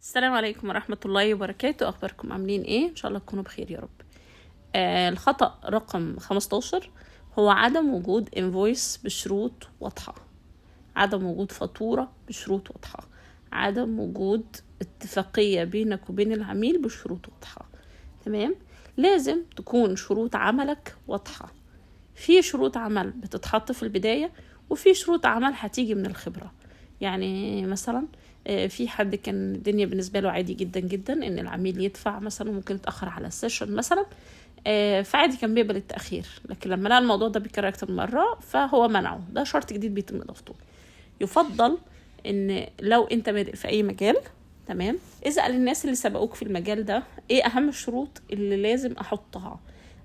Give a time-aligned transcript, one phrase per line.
[0.00, 1.88] السلام عليكم ورحمة الله وبركاته.
[1.88, 3.88] أخباركم عاملين إيه؟ إن شاء الله تكونوا بخير يا رب.
[4.74, 6.90] آه الخطأ رقم 15
[7.38, 10.14] هو عدم وجود انفويس بشروط واضحة.
[10.96, 13.08] عدم وجود فاتورة بشروط واضحة.
[13.52, 17.68] عدم وجود اتفاقية بينك وبين العميل بشروط واضحة.
[18.24, 18.54] تمام؟
[18.96, 21.52] لازم تكون شروط عملك واضحة.
[22.14, 24.32] في شروط عمل بتتحط في البداية
[24.70, 26.52] وفي شروط عمل هتيجي من الخبرة.
[27.00, 28.06] يعني مثلا
[28.46, 33.08] في حد كان الدنيا بالنسبة له عادي جدا جدا إن العميل يدفع مثلا ممكن يتأخر
[33.08, 34.06] على السيشن مثلا
[34.66, 36.26] آه، فعادي كان بيقبل التأخير.
[36.48, 39.20] لكن لما لقى الموضوع ده بيكرر أكتر من مرة فهو منعه.
[39.32, 40.54] ده شرط جديد بيتم إضافته.
[41.20, 41.78] يفضل
[42.26, 44.16] إن لو أنت بادئ في أي مجال
[44.68, 49.60] تمام؟ اسأل الناس اللي سبقوك في المجال ده إيه أهم الشروط اللي لازم أحطها؟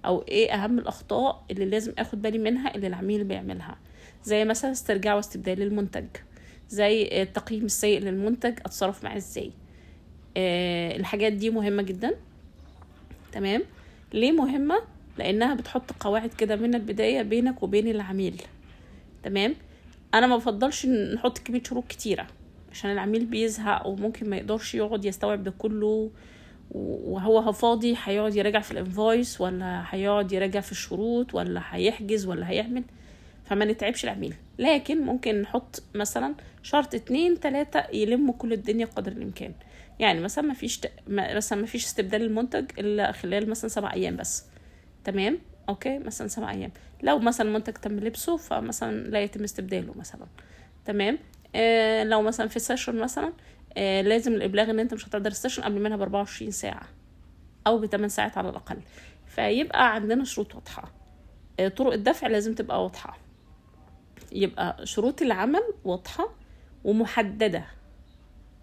[0.06, 3.78] أو إيه أهم الأخطاء اللي لازم آخد بالي منها اللي العميل بيعملها؟
[4.24, 6.06] زي مثلا استرجاع واستبدال المنتج.
[6.70, 9.52] زي التقييم السيء للمنتج أتصرف معاه إزاي.
[10.38, 12.16] آه الحاجات دي مهمة جدا.
[13.32, 13.62] تمام؟
[14.14, 14.76] ليه مهمة؟
[15.18, 18.42] لأنها بتحط قواعد كده من البداية بينك وبين العميل.
[19.24, 19.56] تمام؟
[20.14, 22.28] أنا ما بفضلش نحط كمية شروط كتيرة
[22.72, 26.12] عشان العميل بيزهق وممكن ما يقدرش يقعد يستوعب ده كله
[26.72, 32.84] وهو فاضي هيقعد يراجع في الإنفويس ولا هيقعد يراجع في الشروط ولا هيحجز ولا هيعمل.
[33.46, 34.34] فما نتعبش العميل.
[34.60, 39.54] لكن ممكن نحط مثلا شرط اتنين تلاتة يلموا كل الدنيا قدر الإمكان.
[40.00, 40.92] يعني مثلا ما فيش ت...
[41.08, 44.46] مثلا ما فيش استبدال المنتج إلا خلال مثلا سبع أيام بس.
[45.04, 45.38] تمام؟
[45.70, 46.72] okay؟ مثلا سبع أيام.
[47.04, 50.26] لو مثلا المنتج تم لبسه فمثلا لا يتم استبداله مثلا.
[50.86, 51.18] تمام؟
[51.56, 53.34] آه لو مثلا في session مثلا
[53.78, 56.88] آه لازم الإبلاغ إن أنت مش هتقدر ال session قبل منها ب 24 ساعة
[57.68, 58.78] أو ب 8 ساعات على الأقل.
[59.28, 60.92] فيبقى عندنا شروط واضحة.
[61.60, 63.18] آه طرق الدفع لازم تبقى واضحة.
[64.32, 66.30] يبقى شروط العمل واضحة
[66.84, 67.66] ومحددة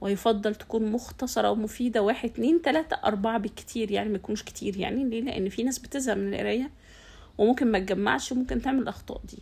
[0.01, 4.77] ويفضل تكون مختصرة ومفيدة واحد اتنين تلاتة أربعة بالكتير يعني ما يكونوش كتير.
[4.77, 6.71] يعني ليه؟ لأن في ناس بتزهق من القراية
[7.39, 9.39] وممكن ما تجمعش وممكن تعمل الأخطاء دي.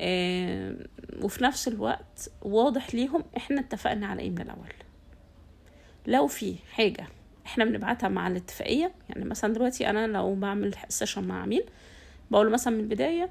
[0.00, 0.74] آه
[1.22, 4.72] وفي نفس الوقت واضح ليهم إحنا اتفقنا على إيه من الأول.
[6.06, 7.06] لو في حاجة
[7.46, 11.64] إحنا بنبعتها مع الاتفاقية يعني مثلا دلوقتي أنا لو بعمل سيشن مع عميل
[12.30, 13.30] بقول مثلا من البداية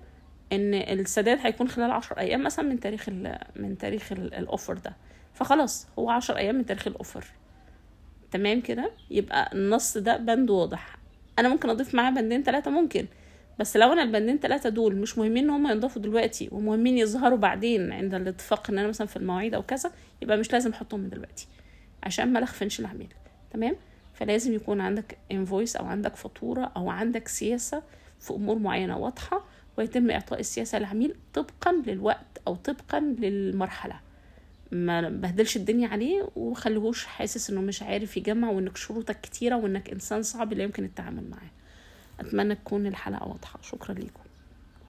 [0.51, 4.95] إن السداد هيكون خلال عشر أيام مثلا من تاريخ ال من تاريخ الأوفر ده.
[5.33, 7.25] فخلاص هو عشر أيام من تاريخ الأوفر.
[8.31, 10.97] تمام كده؟ يبقى النص ده بند واضح.
[11.39, 13.05] أنا ممكن أضيف معاه بندين ثلاثة ممكن.
[13.59, 17.91] بس لو أنا البندين ثلاثة دول مش مهمين إن هم ينضافوا دلوقتي ومهمين يظهروا بعدين
[17.91, 19.91] عند الاتفاق إن أنا مثلا في المواعيد أو كذا
[20.21, 21.47] يبقى مش لازم أحطهم من دلوقتي.
[22.03, 23.13] عشان ما لخفنش العميل.
[23.53, 23.75] تمام؟
[24.13, 27.83] فلازم يكون عندك انفويس أو عندك فاتورة أو عندك سياسة
[28.19, 29.43] في أمور معينة واضحة.
[29.77, 33.99] ويتم إعطاء السياسة للعميل طبقا للوقت أو طبقا للمرحلة.
[34.71, 40.23] ما بهدلش الدنيا عليه وخليهوش حاسس إنه مش عارف يجمع وإنك شروطك كتيرة وإنك إنسان
[40.23, 41.49] صعب لا يمكن التعامل معاه.
[42.19, 43.59] أتمنى تكون الحلقة واضحة.
[43.61, 44.26] شكرا لكم